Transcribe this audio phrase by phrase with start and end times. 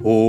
[0.00, 0.20] Hola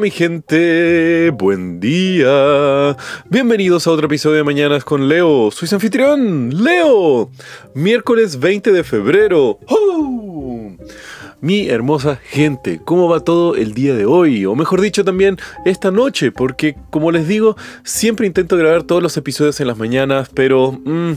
[0.00, 2.96] mi gente, buen día.
[3.28, 5.50] Bienvenidos a otro episodio de Mañanas con Leo.
[5.50, 7.30] Soy su anfitrión, Leo.
[7.74, 9.58] Miércoles 20 de febrero.
[11.42, 14.46] Mi hermosa gente, ¿cómo va todo el día de hoy?
[14.46, 17.54] O mejor dicho también, esta noche, porque como les digo,
[17.84, 21.12] siempre intento grabar todos los episodios en las mañanas, pero mm,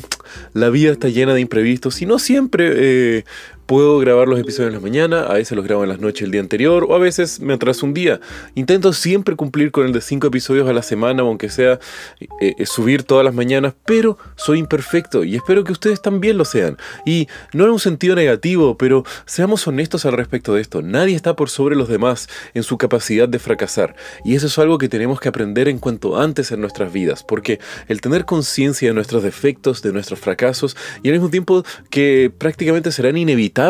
[0.53, 3.23] la vida está llena de imprevistos y no siempre eh,
[3.71, 6.31] Puedo grabar los episodios en la mañana, a veces los grabo en las noches el
[6.31, 8.19] día anterior o a veces me atraso un día.
[8.53, 11.79] Intento siempre cumplir con el de 5 episodios a la semana, aunque sea
[12.19, 16.43] eh, eh, subir todas las mañanas, pero soy imperfecto y espero que ustedes también lo
[16.43, 16.75] sean.
[17.05, 20.81] Y no en un sentido negativo, pero seamos honestos al respecto de esto.
[20.81, 23.95] Nadie está por sobre los demás en su capacidad de fracasar.
[24.25, 27.61] Y eso es algo que tenemos que aprender en cuanto antes en nuestras vidas, porque
[27.87, 32.91] el tener conciencia de nuestros defectos, de nuestros fracasos y al mismo tiempo que prácticamente
[32.91, 33.60] serán inevitables,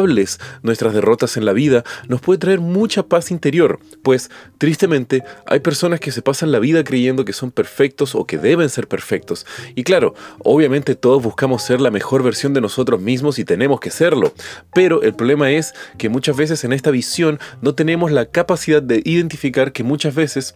[0.64, 6.00] nuestras derrotas en la vida, nos puede traer mucha paz interior, pues tristemente hay personas
[6.00, 9.46] que se pasan la vida creyendo que son perfectos o que deben ser perfectos.
[9.76, 13.92] Y claro, obviamente todos buscamos ser la mejor versión de nosotros mismos y tenemos que
[13.92, 14.34] serlo,
[14.74, 19.02] pero el problema es que muchas veces en esta visión no tenemos la capacidad de
[19.06, 20.56] identificar que muchas veces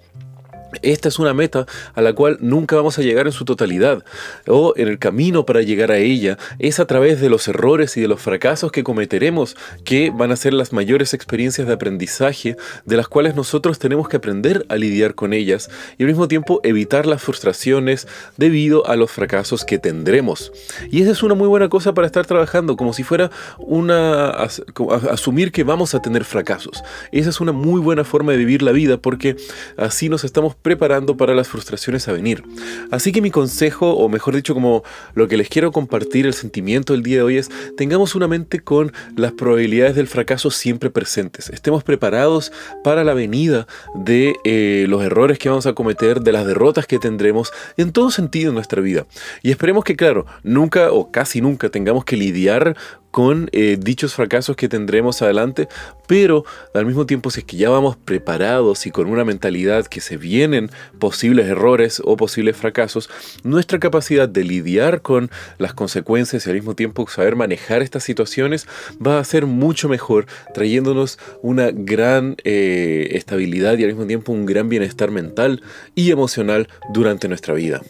[0.81, 4.03] esta es una meta a la cual nunca vamos a llegar en su totalidad,
[4.47, 8.01] o en el camino para llegar a ella es a través de los errores y
[8.01, 12.97] de los fracasos que cometeremos que van a ser las mayores experiencias de aprendizaje de
[12.97, 17.05] las cuales nosotros tenemos que aprender a lidiar con ellas y al mismo tiempo evitar
[17.05, 20.51] las frustraciones debido a los fracasos que tendremos.
[20.91, 25.51] Y esa es una muy buena cosa para estar trabajando, como si fuera una asumir
[25.51, 26.83] que vamos a tener fracasos.
[27.11, 29.35] Esa es una muy buena forma de vivir la vida porque
[29.77, 32.44] así nos estamos preparando para las frustraciones a venir.
[32.89, 36.94] Así que mi consejo, o mejor dicho, como lo que les quiero compartir, el sentimiento
[36.94, 41.52] del día de hoy es, tengamos una mente con las probabilidades del fracaso siempre presentes.
[41.52, 42.52] Estemos preparados
[42.83, 46.97] para la venida de eh, los errores que vamos a cometer, de las derrotas que
[46.97, 49.06] tendremos en todo sentido en nuestra vida.
[49.44, 52.75] Y esperemos que, claro, nunca o casi nunca tengamos que lidiar
[53.15, 55.69] con eh, dichos fracasos que tendremos adelante,
[56.05, 56.43] pero
[56.73, 60.17] al mismo tiempo si es que ya vamos preparados y con una mentalidad que se
[60.17, 63.09] vienen posibles errores o posibles fracasos,
[63.41, 68.67] nuestra capacidad de lidiar con las consecuencias y al mismo tiempo saber manejar estas situaciones
[69.01, 74.45] va a ser mucho mejor, trayéndonos una gran eh, estabilidad y al mismo tiempo un
[74.45, 75.63] gran bienestar mental
[75.95, 77.81] y emocional durante nuestra vida.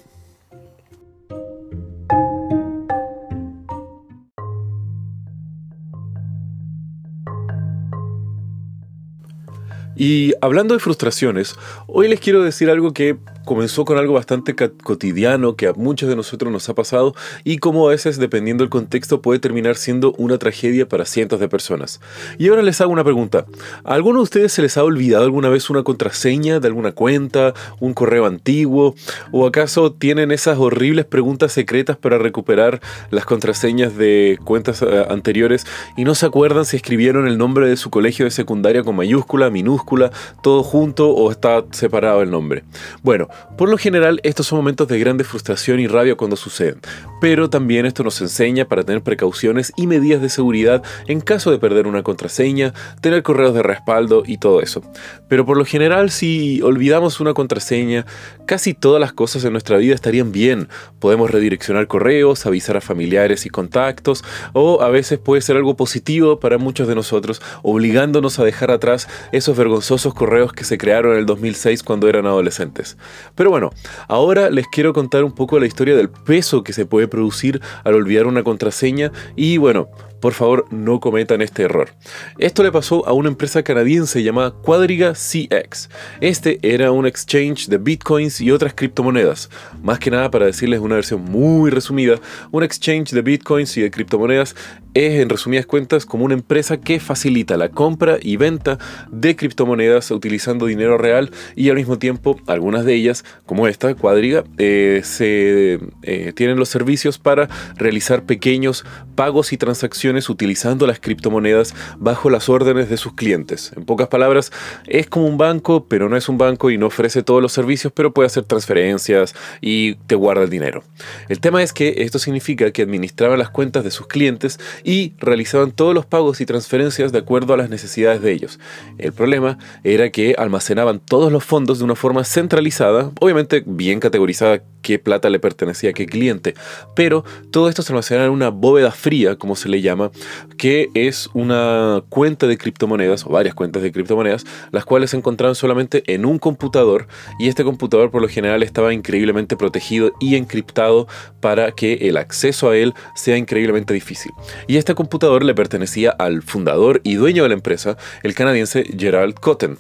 [9.96, 11.56] Y hablando de frustraciones,
[11.88, 16.16] hoy les quiero decir algo que comenzó con algo bastante cotidiano que a muchos de
[16.16, 17.14] nosotros nos ha pasado
[17.44, 21.48] y como a veces, dependiendo del contexto, puede terminar siendo una tragedia para cientos de
[21.48, 22.02] personas.
[22.38, 23.46] Y ahora les hago una pregunta.
[23.84, 27.54] ¿A alguno de ustedes se les ha olvidado alguna vez una contraseña de alguna cuenta,
[27.80, 28.96] un correo antiguo?
[29.32, 35.66] ¿O acaso tienen esas horribles preguntas secretas para recuperar las contraseñas de cuentas eh, anteriores
[35.98, 39.50] y no se acuerdan si escribieron el nombre de su colegio de secundaria con mayúscula,
[39.50, 40.12] minúscula,
[40.42, 42.64] todo junto o está separado el nombre?
[43.04, 46.80] Bueno, por lo general, estos son momentos de grande frustración y rabia cuando suceden,
[47.22, 51.60] pero también esto nos enseña para tener precauciones y medidas de seguridad en caso de
[51.60, 54.82] perder una contraseña, tener correos de respaldo y todo eso.
[55.28, 58.06] Pero por lo general, si olvidamos una contraseña,
[58.46, 60.68] casi todas las cosas en nuestra vida estarían bien.
[61.00, 64.24] Podemos redireccionar correos, avisar a familiares y contactos,
[64.54, 69.08] o a veces puede ser algo positivo para muchos de nosotros, obligándonos a dejar atrás
[69.32, 72.98] esos vergonzosos correos que se crearon en el 2006 cuando eran adolescentes.
[73.34, 73.72] Pero bueno,
[74.08, 77.96] ahora les quiero contar un poco la historia del peso que se puede producir al
[77.96, 79.90] olvidar una contraseña y bueno,
[80.20, 81.90] por favor no cometan este error.
[82.38, 85.90] Esto le pasó a una empresa canadiense llamada Quadriga CX.
[86.22, 89.50] Este era un exchange de bitcoins y otras criptomonedas.
[89.82, 92.20] Más que nada para decirles una versión muy resumida,
[92.52, 94.56] un exchange de bitcoins y de criptomonedas
[94.94, 98.80] es en resumidas cuentas como una empresa que facilita la compra y venta
[99.12, 104.46] de criptomonedas utilizando dinero real y al mismo tiempo algunas de ellas, como esta, Cuadriga,
[104.58, 108.86] eh, se, eh, tienen los servicios para realizar pequeños
[109.16, 113.72] pagos y transacciones utilizando las criptomonedas bajo las órdenes de sus clientes.
[113.76, 114.52] En pocas palabras,
[114.88, 117.92] es como un banco, pero no es un banco y no ofrece todos los servicios,
[117.94, 120.84] pero puede hacer transferencias y te guarda el dinero.
[121.28, 125.72] El tema es que esto significa que administraban las cuentas de sus clientes y realizaban
[125.72, 128.60] todos los pagos y transferencias de acuerdo a las necesidades de ellos.
[128.98, 134.62] El problema era que almacenaban todos los fondos de una forma centralizada, obviamente bien categorizada
[134.86, 136.54] qué plata le pertenecía a qué cliente,
[136.96, 140.12] pero todo esto se almacenaba en una bóveda fría, como se le llama, llama,
[140.58, 145.56] que es una cuenta de criptomonedas, o varias cuentas de criptomonedas, las cuales se encontraban
[145.56, 147.08] solamente en un computador,
[147.40, 151.08] y este computador por lo general estaba increíblemente protegido y encriptado
[151.42, 154.32] para que el acceso a él sea increíblemente difícil.
[154.68, 159.36] Y este computador le pertenecía al fundador y dueño de la empresa, el canadiense Gerald
[159.36, 159.78] Cotten.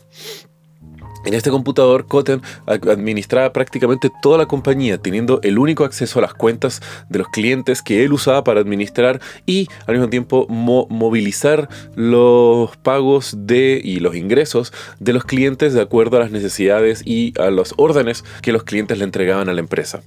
[1.25, 6.35] En este computador, Cotten administraba prácticamente toda la compañía, teniendo el único acceso a las
[6.35, 12.77] cuentas de los clientes que él usaba para administrar y al mismo tiempo movilizar los
[12.77, 17.49] pagos de y los ingresos de los clientes de acuerdo a las necesidades y a
[17.49, 20.03] las órdenes que los clientes le entregaban a la empresa.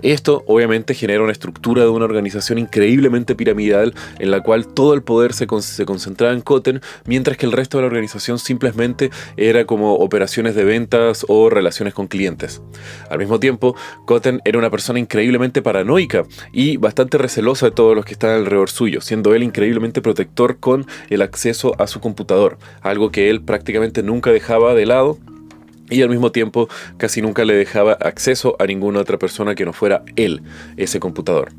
[0.00, 5.02] Esto obviamente genera una estructura de una organización increíblemente piramidal en la cual todo el
[5.02, 9.64] poder se, se concentraba en Cotten, mientras que el resto de la organización simplemente era
[9.64, 12.62] como operaciones de ventas o relaciones con clientes.
[13.10, 13.76] Al mismo tiempo,
[14.06, 18.70] Cotten era una persona increíblemente paranoica y bastante recelosa de todos los que estaban alrededor
[18.70, 24.02] suyo, siendo él increíblemente protector con el acceso a su computador, algo que él prácticamente
[24.02, 25.18] nunca dejaba de lado
[25.92, 29.72] y al mismo tiempo casi nunca le dejaba acceso a ninguna otra persona que no
[29.72, 30.42] fuera él,
[30.76, 31.52] ese computador.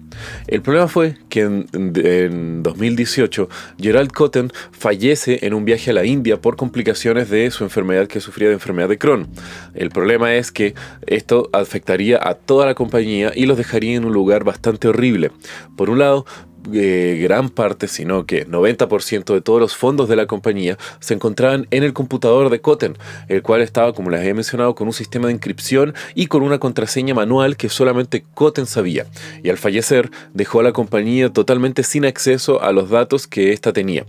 [0.47, 3.49] El problema fue que en, 2018
[3.79, 8.19] Gerald Cotten fallece en un viaje a la India por complicaciones de su enfermedad que
[8.19, 9.27] sufría de enfermedad de Crohn.
[9.73, 10.73] El problema es que
[11.07, 15.31] esto afectaría a toda la compañía y los dejaría en un lugar bastante horrible.
[15.75, 16.25] Por un lado,
[16.71, 21.67] eh, gran parte, sino que 90% de todos los fondos de la compañía se encontraban
[21.71, 25.27] en el computador de Cotten, el cual estaba, como les he mencionado, con un sistema
[25.27, 29.05] de inscripción y con una contraseña manual que solamente Cotten sabía.
[29.43, 33.73] Y al fallecer dejó a la compañía totalmente sin acceso a los datos que ésta
[33.73, 34.05] tenía.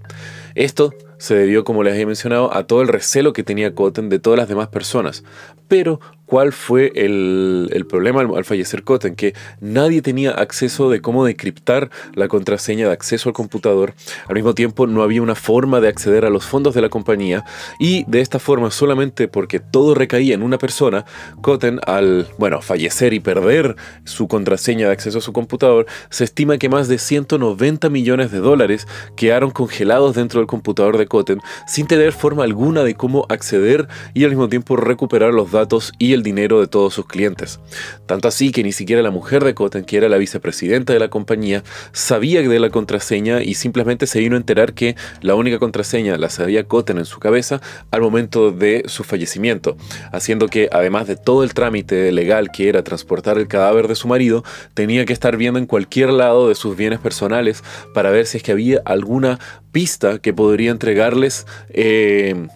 [0.55, 4.19] Esto se debió, como les he mencionado, a todo el recelo que tenía Cotten de
[4.19, 5.25] todas las demás personas.
[5.69, 11.91] Pero cuál fue el, problema al, fallecer Cotten, que nadie tenía acceso de cómo decriptar
[12.15, 13.95] la contraseña de acceso al computador.
[14.29, 17.45] Al mismo tiempo, no había una forma de acceder a los fondos de la compañía
[17.79, 21.05] y de esta forma, solamente porque todo recaía en una persona,
[21.41, 26.59] Cotten, al bueno, fallecer y perder su contraseña de acceso a su computador, se estima
[26.59, 28.87] que más de 190 millones de dólares
[29.17, 34.25] quedaron congelados dentro del computador de Cotten sin tener forma alguna de cómo acceder y
[34.25, 37.61] al mismo tiempo recuperar los datos y el dinero de todos sus clientes.
[38.06, 41.08] Tanto así que ni siquiera la mujer de Cotten, que era la vicepresidenta de la
[41.08, 41.62] compañía,
[41.93, 46.31] sabía de la contraseña y simplemente se vino a enterar que la única contraseña la
[46.31, 47.61] sabía Cotten en su cabeza
[47.91, 49.76] al momento de su fallecimiento,
[50.12, 54.08] haciendo que además de todo el trámite legal que era transportar el cadáver de su
[54.08, 54.44] marido,
[54.75, 57.62] tenía que estar viendo en cualquier lado de sus bienes personales
[57.94, 59.38] para ver si es que había alguna
[59.73, 62.48] pista que podría entregarles eh,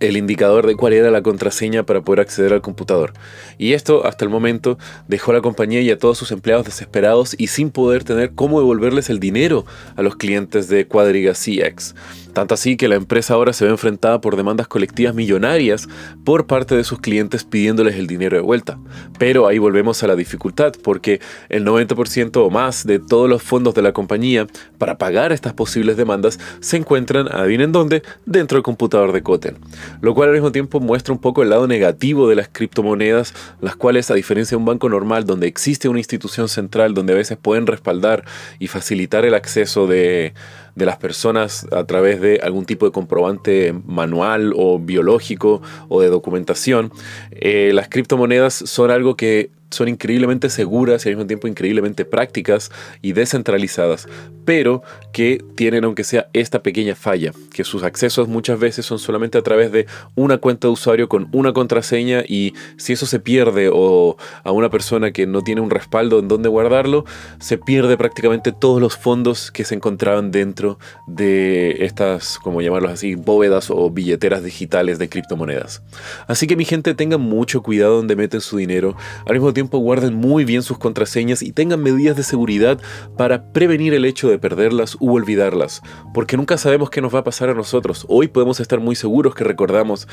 [0.00, 3.12] el indicador de cuál era la contraseña para poder acceder al computador.
[3.58, 4.78] Y esto hasta el momento
[5.08, 8.58] dejó a la compañía y a todos sus empleados desesperados y sin poder tener cómo
[8.58, 9.64] devolverles el dinero
[9.96, 11.94] a los clientes de Quadriga CX.
[12.32, 15.88] Tanto así que la empresa ahora se ve enfrentada por demandas colectivas millonarias
[16.24, 18.78] por parte de sus clientes pidiéndoles el dinero de vuelta.
[19.18, 23.74] Pero ahí volvemos a la dificultad porque el 90% o más de todos los fondos
[23.74, 24.46] de la compañía
[24.78, 29.58] para pagar estas posibles demandas se encuentran, adivinen dónde, dentro del computador de Cotten.
[30.00, 33.76] Lo cual al mismo tiempo muestra un poco el lado negativo de las criptomonedas, las
[33.76, 37.38] cuales a diferencia de un banco normal donde existe una institución central donde a veces
[37.40, 38.24] pueden respaldar
[38.58, 40.34] y facilitar el acceso de
[40.74, 46.08] de las personas a través de algún tipo de comprobante manual o biológico o de
[46.08, 46.92] documentación.
[47.32, 52.70] Eh, las criptomonedas son algo que son increíblemente seguras y al mismo tiempo increíblemente prácticas
[53.00, 54.08] y descentralizadas,
[54.44, 59.38] pero que tienen aunque sea esta pequeña falla, que sus accesos muchas veces son solamente
[59.38, 63.70] a través de una cuenta de usuario con una contraseña y si eso se pierde
[63.72, 67.04] o a una persona que no tiene un respaldo en donde guardarlo,
[67.38, 73.14] se pierde prácticamente todos los fondos que se encontraban dentro de estas, como llamarlos así,
[73.14, 75.82] bóvedas o billeteras digitales de criptomonedas.
[76.26, 80.14] Así que mi gente tengan mucho cuidado donde meten su dinero, al mismo tiempo guarden
[80.14, 82.80] muy bien sus contraseñas y tengan medidas de seguridad
[83.16, 85.82] para prevenir el hecho de perderlas u olvidarlas,
[86.14, 88.04] porque nunca sabemos qué nos va a pasar a nosotros.
[88.08, 90.08] Hoy podemos estar muy seguros que recordamos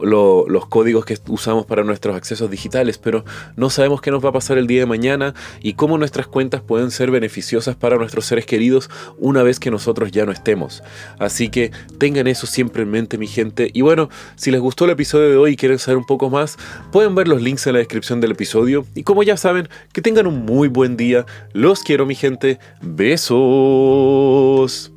[0.00, 3.24] los códigos que usamos para nuestros accesos digitales, pero
[3.56, 6.60] no sabemos qué nos va a pasar el día de mañana y cómo nuestras cuentas
[6.60, 10.82] pueden ser beneficiosas para nuestros seres queridos una vez que nosotros ya no estemos.
[11.18, 13.70] Así que tengan eso siempre en mente, mi gente.
[13.72, 16.56] Y bueno, si les gustó el episodio de hoy y quieren saber un poco más,
[16.92, 20.26] pueden ver los links en la descripción del episodio y como ya saben, que tengan
[20.26, 21.26] un muy buen día.
[21.52, 22.58] Los quiero mi gente.
[22.80, 24.93] Besos.